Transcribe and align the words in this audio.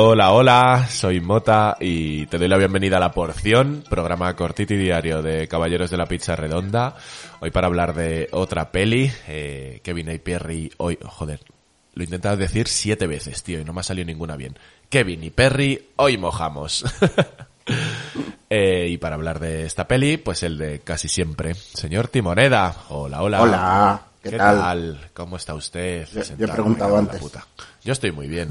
Hola, 0.00 0.30
hola, 0.30 0.86
soy 0.88 1.20
Mota 1.20 1.76
y 1.80 2.26
te 2.26 2.38
doy 2.38 2.46
la 2.46 2.56
bienvenida 2.56 2.98
a 2.98 3.00
La 3.00 3.10
Porción, 3.10 3.82
programa 3.90 4.36
cortito 4.36 4.74
y 4.74 4.76
diario 4.76 5.22
de 5.22 5.48
Caballeros 5.48 5.90
de 5.90 5.96
la 5.96 6.06
Pizza 6.06 6.36
Redonda. 6.36 6.94
Hoy 7.40 7.50
para 7.50 7.66
hablar 7.66 7.94
de 7.96 8.28
otra 8.30 8.70
peli, 8.70 9.10
eh, 9.26 9.80
Kevin 9.82 10.10
y 10.12 10.18
Perry, 10.18 10.70
hoy, 10.76 11.00
joder, 11.02 11.40
lo 11.94 12.02
he 12.02 12.04
intentado 12.04 12.36
decir 12.36 12.68
siete 12.68 13.08
veces, 13.08 13.42
tío, 13.42 13.58
y 13.58 13.64
no 13.64 13.72
me 13.72 13.80
ha 13.80 13.82
salido 13.82 14.06
ninguna 14.06 14.36
bien. 14.36 14.56
Kevin 14.88 15.24
y 15.24 15.30
Perry, 15.30 15.88
hoy 15.96 16.16
mojamos. 16.16 16.84
Eh, 18.50 18.86
y 18.88 18.96
para 18.96 19.16
hablar 19.16 19.40
de 19.40 19.66
esta 19.66 19.86
peli, 19.86 20.16
pues 20.16 20.42
el 20.42 20.56
de 20.56 20.78
casi 20.80 21.06
siempre. 21.06 21.52
Señor 21.54 22.08
Timoneda, 22.08 22.74
hola, 22.88 23.20
hola. 23.20 23.42
Hola, 23.42 24.02
¿qué, 24.22 24.30
tal? 24.38 25.10
¿Cómo 25.12 25.36
está 25.36 25.52
usted? 25.52 26.08
Yo- 26.10 26.22
yo 26.38 26.46
he 26.46 26.48
preguntado 26.48 26.96
antes. 26.96 27.20
puta. 27.20 27.46
Yo 27.84 27.92
estoy 27.92 28.10
muy 28.10 28.26
bien. 28.26 28.50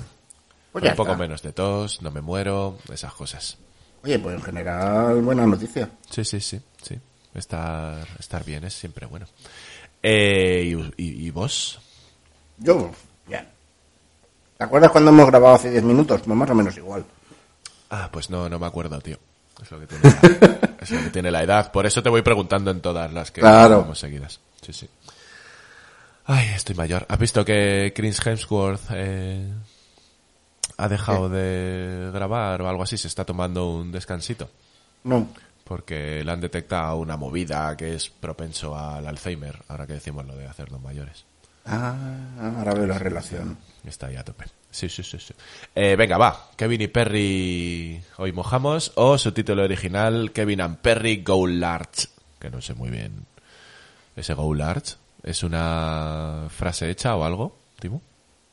Pues 0.82 0.92
un 0.92 0.98
poco 0.98 1.12
está. 1.12 1.22
menos 1.22 1.42
de 1.42 1.52
tos, 1.54 2.02
no 2.02 2.12
me 2.12 2.22
muero, 2.22 2.78
esas 2.92 3.14
cosas. 3.14 3.58
Oye, 4.04 4.20
pues 4.20 4.36
en 4.36 4.42
general, 4.44 5.22
buena 5.22 5.46
noticia. 5.46 5.90
Sí, 6.10 6.24
sí, 6.24 6.40
sí, 6.40 6.62
sí. 6.82 6.98
Estar, 7.34 8.08
estar 8.20 8.44
bien 8.44 8.64
es 8.64 8.74
siempre 8.74 9.06
bueno. 9.06 9.26
Eh, 10.02 10.64
¿y, 10.98 11.04
y- 11.04 11.28
y 11.28 11.32
vos? 11.32 11.80
Yo, 12.58 12.92
bien. 13.28 13.48
¿Te 14.58 14.64
acuerdas 14.64 14.92
cuando 14.92 15.12
hemos 15.12 15.28
grabado 15.28 15.56
hace 15.56 15.70
10 15.72 15.84
minutos? 15.84 16.22
Pues 16.24 16.36
más 16.38 16.50
o 16.50 16.56
menos 16.56 16.76
igual. 16.78 17.06
Ah, 17.90 18.10
pues 18.12 18.30
no, 18.30 18.48
no 18.50 18.58
me 18.60 18.66
acuerdo, 18.66 19.00
tío. 19.02 19.18
Es 19.62 19.72
lo 19.72 19.80
que 19.80 19.88
tiene 19.88 20.04
la, 20.04 20.60
es 20.82 20.92
lo 20.92 21.00
que 21.02 21.10
tiene 21.10 21.32
la 21.32 21.44
edad. 21.44 21.72
Por 21.72 21.86
eso 21.86 22.02
te 22.04 22.10
voy 22.10 22.22
preguntando 22.22 22.72
en 22.72 22.82
todas 22.82 23.12
las 23.14 23.32
que 23.32 23.42
Claro. 23.42 23.70
grabamos 23.70 24.00
seguidas. 24.00 24.40
Sí, 24.62 24.74
sí. 24.74 24.90
Ay, 26.26 26.48
estoy 26.56 26.76
mayor. 26.76 27.06
¿Has 27.10 27.20
visto 27.20 27.44
que 27.46 27.94
Chris 27.96 28.20
Hemsworth 28.26 28.82
eh, 28.92 29.48
ha 30.78 30.88
dejado 30.88 31.28
de 31.30 32.12
grabar 32.14 32.62
o 32.62 32.70
algo 32.70 32.84
así? 32.84 32.98
Se 32.98 33.08
está 33.08 33.26
tomando 33.26 33.70
un 33.70 33.92
descansito. 33.92 34.50
No. 35.04 35.28
Porque 35.64 36.24
le 36.24 36.32
han 36.32 36.40
detectado 36.40 36.98
una 36.98 37.18
movida 37.18 37.76
que 37.76 37.96
es 37.96 38.10
propenso 38.10 38.78
al 38.78 39.06
Alzheimer, 39.06 39.64
ahora 39.68 39.86
que 39.86 39.94
decimos 39.94 40.26
lo 40.26 40.36
de 40.36 40.48
hacernos 40.48 40.82
mayores. 40.82 41.26
Ah, 41.66 41.96
ahora 42.40 42.74
veo 42.74 42.88
la 42.88 42.98
relación. 42.98 43.58
Está 43.84 44.08
ahí 44.08 44.16
a 44.16 44.24
tope. 44.24 44.46
Sí, 44.72 44.88
sí, 44.88 45.04
sí, 45.04 45.18
sí. 45.20 45.34
Eh, 45.76 45.96
venga, 45.98 46.18
va. 46.18 46.52
Kevin 46.56 46.82
y 46.82 46.88
Perry 46.88 48.02
hoy 48.18 48.32
mojamos. 48.32 48.94
O 48.96 49.18
su 49.18 49.32
título 49.32 49.64
original, 49.64 50.32
Kevin 50.32 50.62
and 50.62 50.78
Perry 50.78 51.24
Go 51.24 51.48
Large. 51.48 52.08
Que 52.40 52.50
no 52.50 52.62
sé 52.62 52.74
muy 52.74 52.90
bien. 52.90 53.26
¿Ese 54.16 54.34
Go 54.34 54.54
Large? 54.54 54.96
¿Es 55.24 55.44
una 55.44 56.48
frase 56.50 56.90
hecha 56.90 57.16
o 57.16 57.26
algo, 57.26 57.58
Timo? 57.80 58.02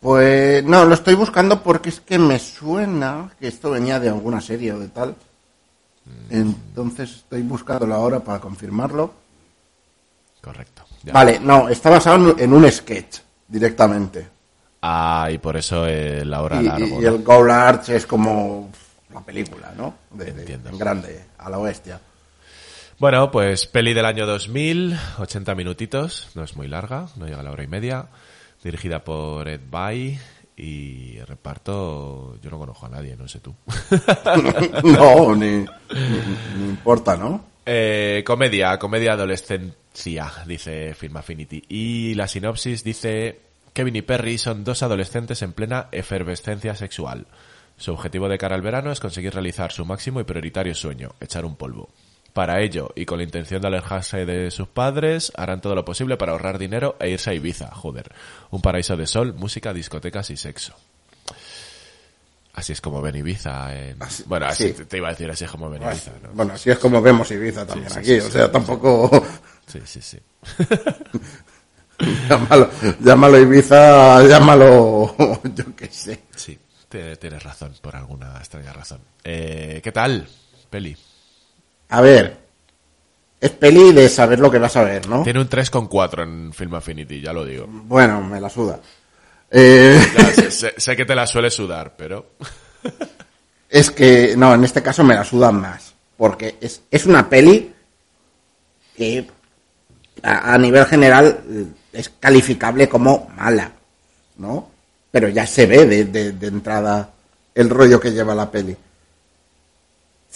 Pues 0.05 0.63
no, 0.65 0.85
lo 0.85 0.93
estoy 0.93 1.15
buscando 1.15 1.63
porque 1.63 1.89
es 1.89 1.99
que 2.01 2.19
me 2.19 2.39
suena 2.39 3.31
que 3.41 3.49
esto 3.49 3.71
venía 3.71 3.99
de 3.99 4.11
alguna 4.11 4.39
serie 4.43 4.71
o 4.75 4.79
de 4.79 4.89
tal. 4.89 5.15
Entonces 6.29 7.11
estoy 7.11 7.41
buscándolo 7.41 7.95
ahora 7.95 8.21
para 8.21 8.39
confirmarlo. 8.39 9.15
Correcto. 10.43 10.83
Ya. 11.05 11.15
Vale, 11.15 11.41
no, 11.41 11.71
está 11.71 11.89
basado 11.89 12.37
en- 12.39 12.53
un 12.53 12.71
sketch 12.71 13.21
directamente. 13.49 14.29
Ah, 14.83 15.31
y 15.33 15.39
por 15.39 15.57
eso 15.57 15.87
el 15.87 16.35
ahora 16.35 16.61
Y, 16.61 16.65
largo. 16.67 16.87
y 16.87 16.91
¿no? 17.05 17.09
el 17.09 17.23
Go 17.23 17.43
Large 17.43 17.97
es 17.97 18.07
como 18.07 18.71
la 19.11 19.21
película, 19.23 19.73
¿no? 19.75 19.95
De, 20.11 20.27
de- 20.33 20.41
Entiendo. 20.43 20.69
en 20.69 20.79
grande, 20.79 21.25
a 21.39 21.49
la 21.49 21.57
bestia. 21.57 21.99
Bueno, 22.99 23.31
pues 23.31 23.65
peli 23.67 23.95
del 23.95 24.05
año 24.05 24.27
2000, 24.27 24.99
80 25.19 25.55
minutitos, 25.55 26.29
no 26.35 26.45
es 26.45 26.57
muy 26.57 26.69
larga, 26.69 27.07
no 27.17 27.25
llega 27.25 27.41
a 27.41 27.43
la 27.43 27.53
hora 27.53 27.63
y 27.65 27.69
media, 27.69 28.07
dirigida 28.65 29.05
por 29.05 29.47
Ed 29.49 29.61
Bay 29.71 30.19
y 30.57 31.17
el 31.19 31.27
reparto, 31.27 32.39
yo 32.41 32.51
no 32.51 32.59
conozco 32.59 32.87
a 32.87 32.89
nadie, 32.89 33.17
no 33.17 33.29
sé 33.29 33.41
tú. 33.41 33.55
no, 34.85 35.35
ni, 35.37 35.47
ni- 35.51 35.67
ni 36.59 36.65
importa, 36.71 37.17
¿no? 37.17 37.45
Eh, 37.67 38.23
comedia, 38.27 38.79
comedia 38.79 39.13
adolescencia, 39.13 40.31
dice 40.47 40.95
Film 40.95 41.17
Affinity. 41.17 41.63
Y 41.69 42.15
la 42.15 42.29
sinopsis 42.29 42.85
dice, 42.85 43.41
Kevin 43.73 43.97
y 43.97 44.03
Perry 44.03 44.39
son 44.39 44.65
dos 44.65 44.83
adolescentes 44.83 45.43
en 45.43 45.53
plena 45.53 45.89
efervescencia 45.93 46.75
sexual. 46.75 47.27
Su 47.77 47.93
objetivo 47.93 48.29
de 48.29 48.39
cara 48.39 48.55
al 48.55 48.63
verano 48.63 48.93
es 48.93 49.01
conseguir 49.01 49.33
realizar 49.33 49.73
su 49.73 49.85
máximo 49.85 50.21
y 50.21 50.25
prioritario 50.25 50.75
sueño, 50.75 51.15
echar 51.21 51.45
un 51.45 51.57
polvo. 51.57 51.89
Para 52.35 52.61
ello, 52.61 52.91
y 52.97 53.07
con 53.07 53.19
la 53.19 53.25
intención 53.25 53.63
de 53.63 53.69
alejarse 53.69 54.27
de 54.27 54.51
sus 54.51 54.67
padres, 54.69 55.33
harán 55.37 55.61
todo 55.61 55.75
lo 55.77 55.85
posible 55.85 56.17
para 56.17 56.33
ahorrar 56.33 56.59
dinero 56.59 56.97
e 56.99 57.09
irse 57.11 57.31
a 57.31 57.33
Ibiza, 57.35 57.71
joder. 57.73 58.13
Un 58.51 58.61
paraíso 58.61 58.97
de 58.97 59.07
sol, 59.07 59.35
música, 59.35 59.73
discotecas 59.73 60.29
y 60.31 60.37
sexo. 60.37 60.75
Así 62.55 62.73
es 62.73 62.81
como 62.81 63.01
ven 63.01 63.15
Ibiza 63.17 63.73
en... 63.77 64.03
Así- 64.03 64.25
bueno, 64.27 64.47
así 64.47 64.67
sí. 64.69 64.73
te, 64.75 64.85
te 64.85 64.97
iba 64.97 65.09
a 65.09 65.13
decir 65.13 65.31
así 65.31 65.45
es 65.45 65.51
como 65.51 65.71
ven 65.71 65.83
Ibiza, 65.83 66.11
¿no? 66.23 66.31
Bueno, 66.33 66.55
así 66.55 66.71
es 66.71 66.79
como 66.79 67.01
vemos 67.01 67.31
Ibiza 67.31 67.65
también 67.67 67.91
sí, 67.91 67.99
aquí, 68.01 68.19
o 68.19 68.31
sea, 68.31 68.51
tampoco 68.51 69.11
Sí, 69.67 69.81
sí, 69.85 70.03
sí. 70.03 70.19
llámalo, 72.29 72.71
llámalo 73.01 73.39
Ibiza, 73.39 74.23
llámalo 74.27 75.15
yo 75.55 75.77
qué 75.77 75.87
sé. 75.87 76.21
Sí, 76.35 76.59
tienes 76.89 77.43
razón, 77.43 77.75
por 77.81 77.95
alguna 77.97 78.39
extraña 78.39 78.73
razón. 78.73 79.01
Eh, 79.23 79.81
¿Qué 79.83 79.93
tal, 79.93 80.27
Peli? 80.71 80.97
A 81.89 82.01
ver, 82.01 82.37
es 83.41 83.51
peli 83.51 83.93
de 83.93 84.09
saber 84.09 84.41
lo 84.41 84.51
que 84.51 84.59
vas 84.59 84.77
a 84.77 84.83
ver, 84.85 85.09
¿no? 85.09 85.23
Tiene 85.23 85.41
un 85.41 85.49
3,4 85.49 86.23
en 86.23 86.53
Film 86.53 86.75
Affinity, 86.75 87.21
ya 87.21 87.33
lo 87.33 87.45
digo. 87.45 87.67
Bueno, 87.69 88.21
me 88.23 88.41
la 88.41 88.49
suda. 88.51 88.81
Eh, 89.51 90.01
Ya, 90.17 90.33
sé, 90.33 90.51
sé- 90.51 90.75
sé 90.77 90.97
que 90.97 91.05
te 91.05 91.15
la 91.15 91.27
suele 91.27 91.51
sudar, 91.51 91.95
pero... 91.97 92.31
es 93.69 93.91
que, 93.91 94.35
no, 94.37 94.55
en 94.55 94.65
este 94.65 94.83
caso 94.83 95.05
me 95.05 95.15
la 95.15 95.25
sudan 95.25 95.61
más, 95.61 95.95
porque 96.17 96.57
es, 96.61 96.83
es 96.91 97.07
una 97.07 97.29
peli 97.29 97.73
que 98.97 99.27
a, 100.23 100.55
a 100.55 100.59
nivel 100.59 100.85
general 100.87 101.41
eh, 101.49 101.67
es 101.93 102.09
calificable 102.21 102.89
como 102.89 103.29
mala, 103.37 103.73
¿no? 104.39 104.71
Pero 105.11 105.29
ya 105.29 105.47
se 105.47 105.67
ve 105.67 105.87
de, 105.87 106.05
de- 106.07 106.33
de 106.33 106.47
entrada 106.47 107.11
el 107.55 107.71
rollo 107.71 108.01
que 108.01 108.11
lleva 108.13 108.35
la 108.35 108.51
peli. 108.51 108.77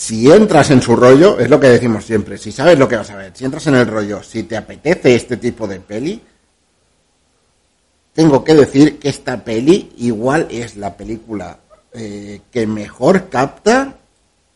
Si 0.01 0.31
entras 0.31 0.71
en 0.71 0.81
su 0.81 0.95
rollo, 0.95 1.41
es 1.41 1.51
lo 1.51 1.59
que 1.59 1.71
decimos 1.71 2.05
siempre, 2.05 2.39
si 2.39 2.53
sabes 2.53 2.79
lo 2.79 2.89
que 2.89 2.95
vas 2.97 3.11
a 3.11 3.17
ver, 3.17 3.33
si 3.35 3.45
entras 3.45 3.67
en 3.67 3.75
el 3.75 3.87
rollo, 3.89 4.23
si 4.23 4.45
te 4.45 4.57
apetece 4.57 5.17
este 5.17 5.39
tipo 5.39 5.67
de 5.67 5.81
peli, 5.81 6.23
tengo 8.15 8.45
que 8.45 8.55
decir 8.55 9.01
que 9.01 9.09
esta 9.09 9.43
peli 9.43 9.93
igual 9.99 10.47
es 10.53 10.77
la 10.77 10.97
película 10.97 11.59
eh, 11.93 12.43
que 12.53 12.65
mejor 12.65 13.29
capta 13.29 13.97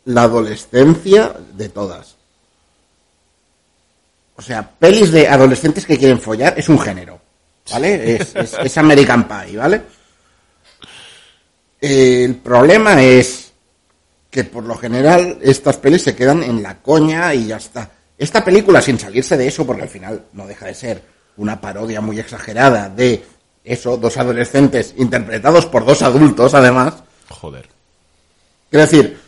la 0.05 0.23
adolescencia 0.23 1.35
de 1.55 1.69
todas. 1.71 2.15
O 4.37 4.43
sea, 4.43 4.63
pelis 4.79 5.11
de 5.11 5.27
adolescentes 5.27 5.85
que 5.85 5.99
quieren 5.99 6.21
follar 6.21 6.55
es 6.57 6.69
un 6.69 6.79
género, 6.79 7.21
¿vale? 7.69 8.15
Es, 8.15 8.37
es- 8.37 8.55
es 8.63 8.79
American 8.79 9.27
Pie, 9.27 9.57
¿vale? 9.57 9.83
El 11.81 12.37
problema 12.37 13.03
es 13.03 13.42
que 14.33 14.45
por 14.45 14.65
lo 14.65 14.75
general 14.77 15.39
estas 15.43 15.77
pelis 15.77 16.03
se 16.03 16.17
quedan 16.17 16.43
en 16.43 16.63
la 16.63 16.79
coña 16.79 17.35
y 17.35 17.49
ya 17.49 17.59
está. 17.59 17.91
Esta 18.17 18.43
película, 18.43 18.81
sin 18.81 18.99
salirse 18.99 19.37
de 19.37 19.47
eso, 19.47 19.67
porque 19.67 19.83
al 19.83 19.91
final 19.91 20.25
no 20.33 20.47
deja 20.47 20.67
de 20.67 20.75
ser 20.75 21.03
una 21.37 21.61
parodia 21.61 22.01
muy 22.01 22.19
exagerada 22.19 22.89
de 22.89 23.23
eso, 23.63 23.99
dos 23.99 24.17
adolescentes 24.17 24.95
interpretados 24.97 25.67
por 25.67 25.85
dos 25.85 26.01
adultos, 26.01 26.55
además. 26.55 26.95
Joder. 27.29 27.69
Quiero 28.71 28.87
decir, 28.87 29.21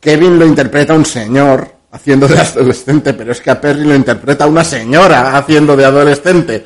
Kevin 0.00 0.38
lo 0.38 0.46
interpreta 0.46 0.94
un 0.94 1.04
señor 1.04 1.70
haciendo 1.90 2.26
de 2.26 2.40
adolescente, 2.40 3.12
pero 3.12 3.32
es 3.32 3.40
que 3.42 3.50
a 3.50 3.60
Perry 3.60 3.84
lo 3.84 3.94
interpreta 3.94 4.46
una 4.46 4.64
señora 4.64 5.36
haciendo 5.36 5.76
de 5.76 5.84
adolescente. 5.84 6.64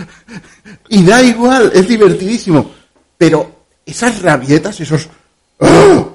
y 0.90 1.02
da 1.02 1.22
igual, 1.22 1.72
es 1.74 1.88
divertidísimo. 1.88 2.70
Pero 3.16 3.64
esas 3.86 4.20
rabietas, 4.20 4.78
esos... 4.80 5.08
¡Oh! 5.58 6.11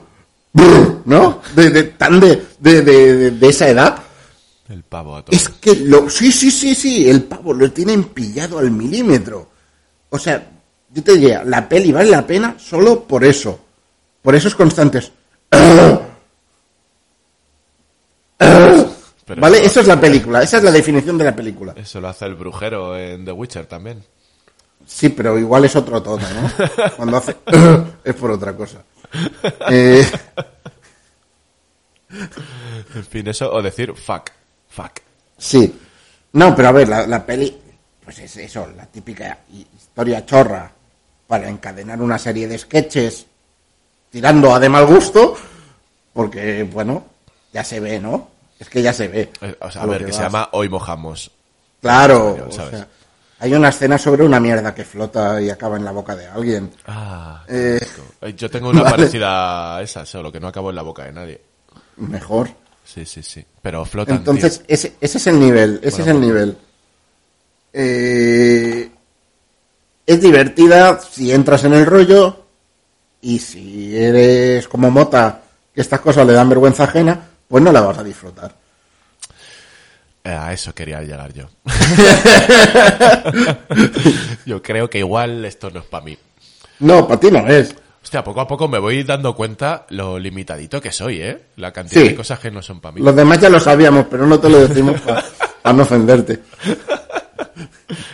¿No? 1.06 1.42
De, 1.56 1.70
de- 1.70 1.84
tan 1.84 2.20
de, 2.20 2.42
de, 2.60 2.82
de- 2.82 3.32
de 3.32 3.48
esa 3.50 3.70
edad, 3.70 3.98
El 4.70 4.84
pavo 4.84 5.16
a 5.16 5.24
todo. 5.26 5.36
Es 5.36 5.48
que 5.50 5.76
lo. 5.76 6.10
Sí, 6.10 6.32
sí, 6.32 6.52
sí, 6.52 6.76
sí. 6.76 7.10
El 7.10 7.24
pavo 7.24 7.54
lo 7.54 7.72
tienen 7.72 8.06
pillado 8.06 8.60
al 8.60 8.72
milímetro. 8.72 9.50
O 10.10 10.18
sea, 10.20 10.46
yo 10.92 11.04
te 11.04 11.14
diría, 11.18 11.44
la 11.46 11.68
peli 11.68 11.92
vale 11.92 12.10
la 12.10 12.26
pena 12.28 12.56
solo 12.60 13.04
por 13.04 13.24
eso. 13.24 13.60
Por 14.22 14.36
esos 14.36 14.56
constantes. 14.56 15.12
Pero 19.26 19.42
¿Vale? 19.42 19.66
Eso 19.66 19.82
es 19.82 19.88
la 19.88 20.00
película. 20.00 20.42
Esa 20.42 20.58
es 20.58 20.64
la 20.64 20.72
definición 20.72 21.18
de 21.18 21.26
la 21.26 21.36
película. 21.36 21.74
Eso 21.76 22.00
lo 22.00 22.08
hace 22.08 22.26
el 22.26 22.36
brujero 22.36 22.98
en 22.98 23.26
The 23.26 23.32
Witcher 23.32 23.66
también. 23.66 24.02
Sí, 24.86 25.10
pero 25.10 25.38
igual 25.38 25.66
es 25.66 25.76
otro 25.76 26.02
tono, 26.02 26.24
¿no? 26.30 26.52
Cuando 26.96 27.18
hace. 27.18 27.36
es 28.06 28.16
por 28.16 28.32
otra 28.32 28.56
cosa. 28.56 28.84
Eh, 29.70 30.06
En 32.96 33.04
fin, 33.06 33.28
eso, 33.28 33.52
o 33.52 33.62
decir 33.62 33.94
fuck. 33.96 34.30
Fuck. 34.70 35.02
sí. 35.38 35.80
No, 36.34 36.56
pero 36.56 36.68
a 36.68 36.72
ver, 36.72 36.88
la, 36.88 37.08
la 37.08 37.26
peli. 37.26 37.58
Pues 38.04 38.20
es 38.20 38.38
eso, 38.38 38.68
la 38.76 38.86
típica 38.86 39.40
historia 39.76 40.26
chorra 40.26 40.72
para 41.26 41.50
encadenar 41.50 42.00
una 42.02 42.18
serie 42.20 42.48
de 42.48 42.58
sketches 42.58 43.26
tirando 44.12 44.54
a 44.54 44.60
de 44.60 44.70
mal 44.70 44.86
gusto. 44.86 45.36
Porque, 46.14 46.64
bueno, 46.64 47.06
ya 47.54 47.64
se 47.64 47.80
ve, 47.80 48.00
¿no? 48.00 48.30
Es 48.60 48.70
que 48.70 48.82
ya 48.82 48.94
se 48.94 49.08
ve. 49.08 49.32
Eh, 49.42 49.56
O 49.62 49.72
sea, 49.72 49.82
a 49.84 49.86
ver, 49.88 50.06
que 50.06 50.14
se 50.14 50.22
llama 50.22 50.50
Hoy 50.52 50.70
mojamos. 50.70 51.32
Claro, 51.82 52.30
español, 52.30 52.48
o 52.50 52.52
¿sabes? 52.52 52.72
sea, 52.72 52.88
hay 53.40 53.54
una 53.54 53.70
escena 53.70 53.98
sobre 53.98 54.24
una 54.26 54.40
mierda 54.40 54.74
que 54.74 54.84
flota 54.84 55.42
y 55.42 55.50
acaba 55.50 55.78
en 55.78 55.86
la 55.86 55.92
boca 55.92 56.16
de 56.16 56.28
alguien. 56.28 56.72
Ah, 56.88 57.44
Eh, 57.48 57.80
Yo 58.36 58.50
tengo 58.50 58.70
una 58.70 58.82
vale. 58.84 58.96
parecida 58.98 59.78
a 59.78 59.82
esa, 59.82 60.06
solo 60.06 60.32
que 60.32 60.40
no 60.40 60.48
acabó 60.48 60.70
en 60.72 60.76
la 60.76 60.82
boca 60.82 61.04
de 61.04 61.12
nadie. 61.12 61.42
Mejor. 61.98 62.50
Sí, 62.84 63.06
sí, 63.06 63.22
sí. 63.22 63.44
Pero 63.62 63.84
flotan, 63.86 64.18
Entonces, 64.18 64.62
ese, 64.68 64.94
ese 65.02 65.18
es 65.18 65.28
el 65.28 65.40
nivel, 65.40 65.80
ese 65.84 66.02
Bueno, 66.02 66.04
es 66.04 66.08
el 66.08 66.14
pues- 66.18 66.28
nivel. 66.28 66.58
Eh, 67.74 68.92
es 70.06 70.22
divertida 70.22 71.00
si 71.00 71.32
entras 71.32 71.64
en 71.66 71.74
el 71.74 71.86
rollo 71.86 72.44
y 73.22 73.40
si 73.40 73.96
eres 73.98 74.68
como 74.68 74.90
Mota, 74.90 75.42
que 75.76 75.82
estas 75.82 76.00
cosas 76.00 76.26
le 76.26 76.34
dan 76.34 76.50
vergüenza 76.50 76.86
ajena, 76.86 77.20
pues 77.48 77.64
no 77.64 77.72
la 77.72 77.82
vas 77.82 77.98
a 77.98 78.04
disfrutar. 78.04 78.56
Eh, 80.28 80.36
A 80.38 80.52
eso 80.52 80.76
quería 80.76 81.02
llegar 81.02 81.32
yo. 81.34 81.46
yo 84.46 84.62
creo 84.62 84.90
que 84.90 84.98
igual 85.00 85.46
esto 85.46 85.70
no 85.70 85.80
es 85.80 85.86
para 85.86 86.04
mí. 86.04 86.18
No, 86.80 87.08
para 87.08 87.18
ti 87.20 87.32
no 87.32 87.48
es. 87.48 87.74
Hostia, 88.04 88.24
poco 88.26 88.42
a 88.42 88.48
poco 88.48 88.68
me 88.68 88.78
voy 88.78 89.04
dando 89.04 89.34
cuenta 89.36 89.86
lo 89.90 90.20
limitadito 90.20 90.82
que 90.82 90.92
soy, 90.92 91.22
¿eh? 91.22 91.42
La 91.56 91.72
cantidad 91.72 92.02
Sí. 92.02 92.10
de 92.10 92.16
cosas 92.16 92.40
que 92.40 92.52
no 92.52 92.62
son 92.62 92.82
para 92.82 92.94
mí. 92.96 93.02
Los 93.02 93.16
demás 93.16 93.40
ya 93.40 93.50
lo 93.50 93.60
sabíamos, 93.62 94.08
pero 94.10 94.28
no 94.28 94.38
te 94.40 94.50
lo 94.50 94.68
decimos 94.68 95.00
para 95.02 95.24
no 95.74 95.84
ofenderte. 95.84 96.42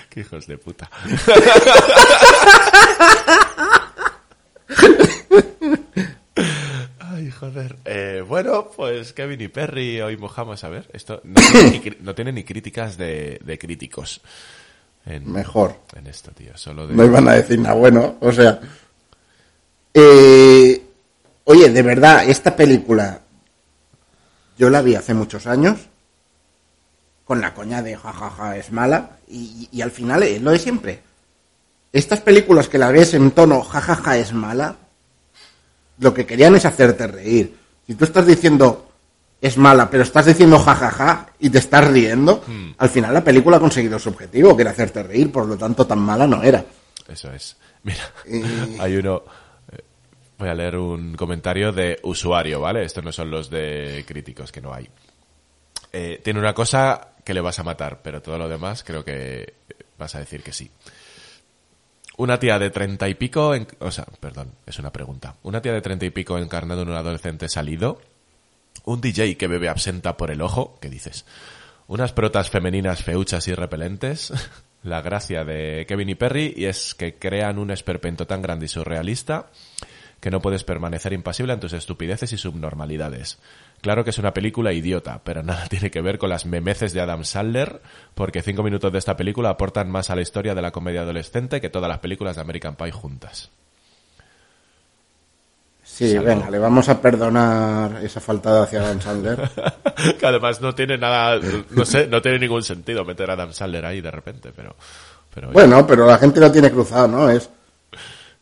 Qué 0.09 0.19
hijos 0.19 0.45
de 0.45 0.57
puta. 0.59 0.87
Eh, 7.85 8.23
bueno, 8.27 8.69
pues 8.75 9.13
Kevin 9.13 9.41
y 9.41 9.47
Perry 9.47 10.01
hoy 10.01 10.17
mojamos. 10.17 10.63
A 10.63 10.69
ver, 10.69 10.89
esto 10.93 11.21
no 11.23 11.41
tiene 11.51 11.69
ni, 11.71 12.05
no 12.05 12.15
tiene 12.15 12.31
ni 12.31 12.43
críticas 12.43 12.97
de, 12.97 13.39
de 13.43 13.57
críticos. 13.57 14.21
En, 15.05 15.31
Mejor. 15.31 15.75
en 15.95 16.07
esto, 16.07 16.31
tío. 16.31 16.55
Solo 16.57 16.87
de... 16.87 16.95
No 16.95 17.03
iban 17.05 17.27
a 17.27 17.33
decir 17.33 17.59
nada 17.59 17.75
bueno, 17.75 18.15
o 18.21 18.31
sea. 18.31 18.59
Eh, 19.93 20.81
oye, 21.43 21.69
de 21.69 21.81
verdad, 21.81 22.23
esta 22.27 22.55
película 22.55 23.19
yo 24.57 24.69
la 24.69 24.81
vi 24.81 24.95
hace 24.95 25.13
muchos 25.13 25.45
años 25.47 25.79
con 27.25 27.41
la 27.41 27.53
coña 27.53 27.81
de 27.81 27.95
jajaja 27.95 28.57
es 28.57 28.71
mala 28.71 29.17
y, 29.27 29.67
y 29.71 29.81
al 29.81 29.91
final 29.91 30.23
es 30.23 30.41
lo 30.41 30.51
de 30.51 30.59
siempre. 30.59 31.01
Estas 31.91 32.21
películas 32.21 32.69
que 32.69 32.77
la 32.77 32.91
ves 32.91 33.13
en 33.13 33.31
tono 33.31 33.61
jajaja 33.61 34.17
es 34.17 34.33
mala, 34.33 34.77
lo 35.99 36.13
que 36.13 36.25
querían 36.25 36.55
es 36.55 36.65
hacerte 36.65 37.07
reír. 37.07 37.55
Si 37.85 37.95
tú 37.95 38.05
estás 38.05 38.25
diciendo 38.25 38.89
es 39.41 39.57
mala, 39.57 39.89
pero 39.89 40.03
estás 40.03 40.25
diciendo 40.25 40.57
jajaja 40.57 41.27
y 41.39 41.49
te 41.49 41.57
estás 41.57 41.85
riendo, 41.89 42.43
al 42.77 42.89
final 42.89 43.13
la 43.13 43.23
película 43.23 43.57
ha 43.57 43.59
conseguido 43.59 43.99
su 43.99 44.09
objetivo, 44.09 44.55
que 44.55 44.61
era 44.61 44.71
hacerte 44.71 45.03
reír, 45.03 45.31
por 45.31 45.45
lo 45.45 45.57
tanto 45.57 45.85
tan 45.85 45.99
mala 45.99 46.25
no 46.25 46.41
era. 46.41 46.63
Eso 47.09 47.31
es. 47.33 47.57
Mira, 47.83 48.03
hay 48.79 48.95
uno. 48.95 49.23
eh, 49.71 49.81
Voy 50.37 50.47
a 50.47 50.53
leer 50.53 50.77
un 50.77 51.15
comentario 51.15 51.73
de 51.73 51.99
usuario, 52.03 52.61
¿vale? 52.61 52.85
Estos 52.85 53.03
no 53.03 53.11
son 53.11 53.29
los 53.29 53.49
de 53.49 54.05
críticos, 54.07 54.51
que 54.51 54.61
no 54.61 54.73
hay. 54.73 54.87
Eh, 55.91 56.21
tiene 56.23 56.39
una 56.39 56.53
cosa 56.53 57.09
que 57.25 57.33
le 57.33 57.41
vas 57.41 57.59
a 57.59 57.63
matar, 57.63 58.01
pero 58.01 58.21
todo 58.21 58.37
lo 58.37 58.47
demás 58.47 58.83
creo 58.85 59.03
que 59.03 59.53
vas 59.97 60.15
a 60.15 60.19
decir 60.19 60.41
que 60.41 60.53
sí. 60.53 60.71
Una 62.17 62.39
tía 62.39 62.59
de 62.59 62.69
treinta 62.69 63.09
y 63.09 63.15
pico, 63.15 63.53
o 63.79 63.91
sea, 63.91 64.05
perdón, 64.19 64.51
es 64.65 64.77
una 64.77 64.91
pregunta. 64.91 65.35
Una 65.43 65.61
tía 65.61 65.73
de 65.73 65.81
treinta 65.81 66.05
y 66.05 66.11
pico 66.11 66.37
encarnado 66.37 66.83
en 66.83 66.89
un 66.89 66.95
adolescente 66.95 67.49
salido. 67.49 68.01
Un 68.85 69.01
DJ 69.01 69.37
que 69.37 69.47
bebe 69.47 69.69
absenta 69.69 70.17
por 70.17 70.29
el 70.29 70.41
ojo, 70.41 70.77
¿qué 70.79 70.89
dices? 70.89 71.25
Unas 71.87 72.13
protas 72.13 72.49
femeninas 72.49 73.03
feuchas 73.03 73.47
y 73.47 73.55
repelentes. 73.55 74.31
La 74.83 75.01
gracia 75.01 75.43
de 75.45 75.85
Kevin 75.87 76.09
y 76.09 76.15
Perry 76.15 76.53
y 76.55 76.65
es 76.65 76.93
que 76.93 77.15
crean 77.15 77.57
un 77.57 77.71
esperpento 77.71 78.27
tan 78.27 78.41
grande 78.41 78.65
y 78.65 78.69
surrealista 78.69 79.49
que 80.19 80.31
no 80.31 80.41
puedes 80.41 80.63
permanecer 80.63 81.13
impasible 81.13 81.53
ante 81.53 81.67
tus 81.67 81.73
estupideces 81.73 82.31
y 82.31 82.37
subnormalidades. 82.37 83.39
Claro 83.83 84.05
que 84.05 84.11
es 84.11 84.17
una 84.17 84.33
película 84.33 84.71
idiota, 84.71 85.19
pero 85.25 85.43
nada 85.43 85.65
tiene 85.69 85.91
que 85.91 85.99
ver 85.99 86.17
con 86.17 86.29
las 86.29 86.45
memeces 86.45 86.93
de 86.93 87.01
Adam 87.01 87.25
Sandler, 87.25 87.81
porque 88.15 88.41
cinco 88.41 88.63
minutos 88.63 88.93
de 88.93 88.97
esta 88.97 89.17
película 89.17 89.49
aportan 89.49 89.91
más 89.91 90.09
a 90.09 90.15
la 90.15 90.21
historia 90.21 90.55
de 90.55 90.61
la 90.61 90.71
comedia 90.71 91.01
adolescente 91.01 91.59
que 91.59 91.69
todas 91.69 91.89
las 91.89 91.99
películas 91.99 92.37
de 92.37 92.41
American 92.43 92.77
Pie 92.77 92.93
juntas. 92.93 93.51
Sí, 95.83 96.17
venga, 96.17 96.49
le 96.49 96.59
vamos 96.59 96.87
a 96.87 97.01
perdonar 97.01 98.01
esa 98.01 98.21
faltada 98.21 98.63
hacia 98.63 98.79
Adam 98.79 99.01
Sandler. 99.01 99.49
que 100.17 100.25
además 100.25 100.61
no 100.61 100.73
tiene 100.73 100.97
nada, 100.97 101.37
no 101.71 101.83
sé, 101.83 102.07
no 102.07 102.21
tiene 102.21 102.39
ningún 102.39 102.63
sentido 102.63 103.03
meter 103.03 103.29
a 103.31 103.33
Adam 103.33 103.51
Sandler 103.51 103.85
ahí 103.85 103.99
de 103.99 104.11
repente, 104.11 104.53
pero, 104.55 104.77
Bueno, 105.51 105.85
pero 105.85 106.07
la 106.07 106.17
gente 106.17 106.39
lo 106.39 106.49
tiene 106.49 106.71
cruzado, 106.71 107.09
¿no? 107.09 107.29
Es, 107.29 107.49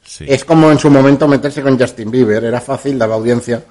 sí. 0.03 0.23
es 0.27 0.45
como 0.45 0.71
en 0.71 0.77
su 0.77 0.91
momento 0.91 1.27
meterse 1.27 1.63
con 1.63 1.79
Justin 1.79 2.11
Bieber, 2.11 2.43
era 2.43 2.61
fácil, 2.61 2.99
daba 2.99 3.15
audiencia. 3.15 3.63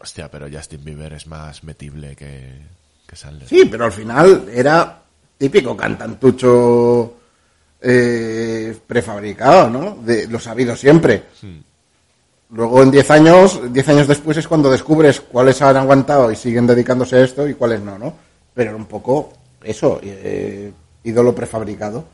Hostia, 0.00 0.30
pero 0.30 0.48
Justin 0.50 0.84
Bieber 0.84 1.12
es 1.12 1.26
más 1.26 1.62
metible 1.62 2.16
que, 2.16 2.58
que 3.06 3.16
Sandler. 3.16 3.48
Sí, 3.48 3.66
pero 3.70 3.84
al 3.84 3.92
final 3.92 4.48
era 4.52 5.02
típico 5.36 5.76
cantantucho 5.76 7.16
eh, 7.82 8.78
prefabricado, 8.86 9.70
¿no? 9.70 9.96
De, 10.02 10.26
lo 10.26 10.38
sabido 10.38 10.74
siempre. 10.76 11.24
Luego 12.50 12.82
en 12.82 12.90
10 12.90 13.10
años, 13.10 13.60
10 13.72 13.88
años 13.88 14.08
después 14.08 14.36
es 14.36 14.48
cuando 14.48 14.70
descubres 14.70 15.20
cuáles 15.20 15.62
han 15.62 15.76
aguantado 15.76 16.30
y 16.32 16.36
siguen 16.36 16.66
dedicándose 16.66 17.16
a 17.16 17.24
esto 17.24 17.48
y 17.48 17.54
cuáles 17.54 17.80
no, 17.80 17.98
¿no? 17.98 18.14
Pero 18.54 18.70
era 18.70 18.76
un 18.76 18.86
poco 18.86 19.32
eso, 19.62 20.00
eh, 20.02 20.72
ídolo 21.04 21.34
prefabricado, 21.34 22.04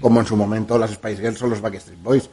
como 0.00 0.20
en 0.20 0.26
su 0.26 0.36
momento 0.36 0.78
las 0.78 0.90
Spice 0.90 1.22
Girls 1.22 1.42
o 1.42 1.46
los 1.46 1.60
Backstreet 1.60 2.02
Boys. 2.02 2.28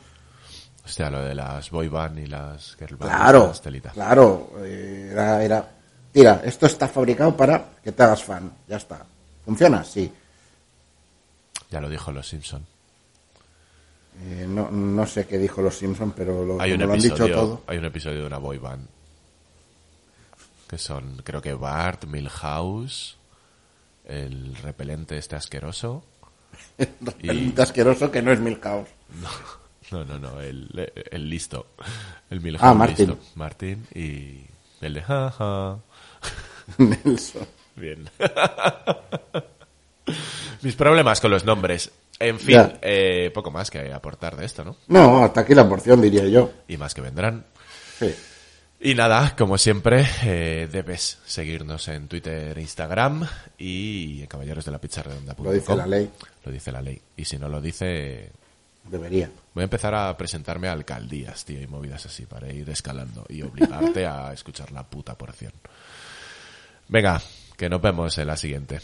Hostia, 0.86 1.10
lo 1.10 1.24
de 1.24 1.34
las 1.34 1.70
boy 1.72 1.88
band 1.88 2.20
y 2.20 2.28
las 2.28 2.76
girl 2.78 2.96
band. 2.98 3.12
Claro, 3.12 3.48
las 3.48 3.62
telitas. 3.62 3.94
claro, 3.94 4.52
eh, 4.60 5.10
era, 5.12 5.44
era, 5.44 5.72
mira, 6.14 6.42
esto 6.46 6.68
está 6.68 6.88
fabricado 6.88 7.36
para 7.36 7.72
que 7.84 7.92
te 7.92 8.04
hagas 8.04 8.24
fan, 8.24 8.52
ya 8.68 8.78
está. 8.78 9.04
¿Funciona? 9.44 9.84
Sí. 9.84 10.12
Ya 11.72 11.82
lo 11.82 11.90
dijo 11.90 12.12
los 12.12 12.28
Simpson. 12.28 12.66
Eh, 14.22 14.46
no, 14.48 14.70
no 14.72 15.06
sé 15.06 15.26
qué 15.26 15.38
dijo 15.38 15.62
los 15.62 15.78
Simpson, 15.78 16.14
pero 16.16 16.46
lo, 16.46 16.62
Hay 16.62 16.72
un 16.72 16.78
como 16.78 16.88
lo 16.88 16.94
han 16.94 17.00
dicho 17.00 17.16
episodio, 17.16 17.36
todo. 17.36 17.64
hay 17.68 17.78
un 17.78 17.86
episodio 17.86 18.22
de 18.22 18.28
una 18.28 18.38
boy 18.38 18.58
band 18.60 18.88
que 20.68 20.78
son, 20.78 21.22
creo 21.24 21.42
que 21.42 21.54
Bart, 21.54 22.06
Milhouse, 22.06 23.18
el 24.06 24.56
repelente 24.58 25.18
este 25.18 25.36
asqueroso. 25.36 26.04
El 27.22 27.54
asqueroso 27.58 28.10
que 28.12 28.22
no 28.22 28.32
es 28.32 28.40
Milhouse. 28.40 28.88
No, 29.22 29.30
no, 29.92 30.04
no, 30.20 30.42
el, 30.42 30.92
el 31.12 31.30
listo. 31.30 31.68
El 32.30 32.42
Milhouse 32.42 32.64
Ah, 32.64 32.74
Martin. 32.74 33.10
listo. 33.10 33.24
Martin 33.36 33.86
y 33.94 34.42
el 34.82 34.94
de 34.96 35.02
jaja. 35.02 35.78
Nelson. 36.78 37.48
Bien. 37.76 38.10
Mis 40.62 40.76
problemas 40.76 41.20
con 41.22 41.32
los 41.32 41.46
nombres. 41.46 41.92
En 42.18 42.40
fin, 42.40 42.62
eh, 42.82 43.30
poco 43.34 43.52
más 43.52 43.70
que 43.70 43.92
aportar 43.92 44.38
de 44.38 44.46
esto, 44.46 44.64
¿no? 44.64 44.78
No, 44.88 45.24
hasta 45.24 45.42
aquí 45.42 45.54
la 45.54 45.68
porción, 45.68 46.02
diría 46.02 46.26
yo. 46.28 46.50
Y 46.68 46.78
más 46.78 46.94
que 46.94 47.02
vendrán. 47.02 47.46
Sí. 48.00 48.16
Y 48.80 48.96
nada, 48.96 49.36
como 49.38 49.58
siempre, 49.58 50.06
eh, 50.24 50.70
debes 50.72 51.20
seguirnos 51.26 51.88
en 51.90 52.08
Twitter 52.08 52.58
Instagram 52.58 53.28
y 53.58 54.22
en 54.22 54.28
caballeros 54.28 54.64
de 54.64 54.72
la 54.72 54.80
pizza 54.80 55.04
Lo 55.44 55.52
dice 55.52 55.76
la 55.76 55.88
ley. 55.88 56.10
Lo 56.46 56.52
dice 56.52 56.72
la 56.72 56.82
ley. 56.82 57.02
Y 57.18 57.26
si 57.26 57.38
no 57.38 57.50
lo 57.50 57.60
dice, 57.62 58.32
Debería. 58.90 59.30
voy 59.54 59.62
a 59.62 59.66
empezar 59.66 59.96
a 59.96 60.16
presentarme 60.16 60.68
a 60.68 60.72
alcaldías, 60.74 61.44
tío, 61.44 61.60
y 61.62 61.68
movidas 61.68 62.06
así 62.06 62.26
para 62.26 62.52
ir 62.52 62.70
escalando 62.70 63.26
y 63.30 63.42
obligarte 63.42 64.06
a 64.06 64.32
escuchar 64.34 64.72
la 64.72 64.84
puta 64.84 65.16
porción. 65.16 65.52
Venga, 66.88 67.20
que 67.58 67.68
nos 67.70 67.82
vemos 67.82 68.16
en 68.18 68.28
la 68.28 68.38
siguiente. 68.38 68.80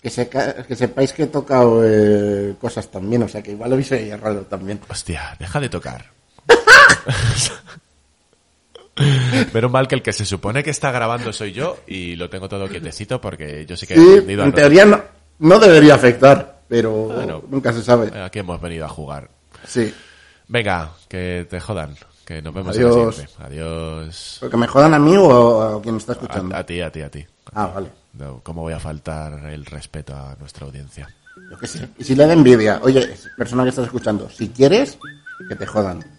Que, 0.00 0.08
seca- 0.10 0.64
que 0.66 0.76
sepáis 0.76 1.12
que 1.12 1.24
he 1.24 1.26
tocado 1.26 1.82
eh, 1.84 2.54
cosas 2.60 2.90
también, 2.90 3.22
o 3.22 3.28
sea 3.28 3.42
que 3.42 3.50
igual 3.52 3.70
lo 3.70 3.74
habéis 3.74 3.92
errado 3.92 4.42
también. 4.42 4.80
Hostia, 4.88 5.36
deja 5.38 5.60
de 5.60 5.68
tocar. 5.68 6.06
Menos 9.52 9.70
mal 9.70 9.88
que 9.88 9.96
el 9.96 10.02
que 10.02 10.12
se 10.12 10.24
supone 10.24 10.62
que 10.62 10.70
está 10.70 10.92
grabando 10.92 11.32
soy 11.32 11.52
yo 11.52 11.78
y 11.86 12.14
lo 12.14 12.30
tengo 12.30 12.48
todo 12.48 12.68
quietecito 12.68 13.20
porque 13.20 13.66
yo 13.66 13.76
sí 13.76 13.86
que 13.86 13.94
he 13.94 13.96
Sí, 13.96 14.02
aprendido 14.12 14.42
a 14.42 14.46
en 14.46 14.52
teoría 14.52 14.84
no, 14.84 15.02
no 15.40 15.58
debería 15.58 15.94
afectar, 15.96 16.60
pero 16.68 16.92
Bueno. 17.06 17.42
nunca 17.48 17.72
se 17.72 17.82
sabe. 17.82 18.16
Aquí 18.22 18.38
hemos 18.38 18.60
venido 18.60 18.84
a 18.84 18.88
jugar. 18.88 19.28
Sí, 19.66 19.94
Venga, 20.48 20.90
que 21.08 21.46
te 21.48 21.60
jodan. 21.60 21.96
Que 22.24 22.40
nos 22.40 22.54
vemos 22.54 22.74
Adiós. 22.76 22.96
en 22.96 23.06
la 23.06 23.12
siguiente. 23.12 23.34
Adiós. 23.42 24.36
porque 24.40 24.56
me 24.56 24.66
jodan 24.66 24.94
a 24.94 24.98
mí 24.98 25.14
o 25.16 25.62
a 25.62 25.82
quien 25.82 25.96
está 25.96 26.12
escuchando. 26.12 26.54
A, 26.56 26.60
a 26.60 26.66
ti, 26.66 26.80
a 26.80 26.90
ti, 26.90 27.02
a 27.02 27.10
ti. 27.10 27.26
Ah, 27.54 27.66
vale. 27.66 27.90
No, 28.14 28.40
¿Cómo 28.42 28.62
voy 28.62 28.72
a 28.72 28.78
faltar 28.80 29.32
el 29.50 29.66
respeto 29.66 30.14
a 30.14 30.34
nuestra 30.38 30.64
audiencia? 30.66 31.08
Yo 31.50 31.58
qué 31.58 31.66
sé. 31.66 31.88
Y 31.98 32.04
si 32.04 32.14
le 32.14 32.26
da 32.26 32.32
envidia, 32.32 32.80
oye, 32.82 33.14
persona 33.36 33.64
que 33.64 33.70
estás 33.70 33.86
escuchando, 33.86 34.30
si 34.30 34.48
quieres, 34.48 34.96
que 35.48 35.56
te 35.56 35.66
jodan. 35.66 36.02